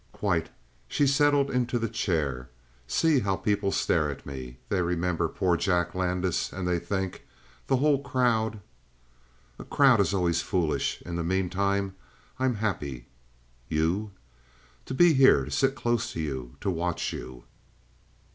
"Quite." 0.13 0.49
She 0.87 1.05
settled 1.05 1.51
into 1.51 1.77
the 1.77 1.87
chair. 1.87 2.49
"See 2.87 3.19
how 3.19 3.35
people 3.35 3.71
stare 3.71 4.09
at 4.09 4.25
me! 4.25 4.57
They 4.69 4.81
remember 4.81 5.27
poor 5.27 5.55
Jack 5.57 5.93
Landis 5.93 6.51
and 6.51 6.67
they 6.67 6.79
think 6.79 7.23
the 7.67 7.77
whole 7.77 8.01
crowd" 8.01 8.61
"A 9.59 9.63
crowd 9.63 9.99
is 9.99 10.11
always 10.11 10.41
foolish. 10.41 11.03
In 11.03 11.17
the 11.17 11.23
meantime, 11.23 11.93
I'm 12.39 12.55
happy." 12.55 13.09
"You?" 13.69 14.09
"To 14.87 14.95
be 14.95 15.13
here; 15.13 15.45
to 15.45 15.51
sit 15.51 15.75
close 15.75 16.13
to 16.13 16.19
you; 16.19 16.55
to 16.61 16.71
watch 16.71 17.13
you." 17.13 17.43